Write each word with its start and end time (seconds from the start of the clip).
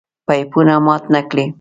پيپونه 0.27 0.75
مات 0.85 1.03
نکړئ! 1.15 1.45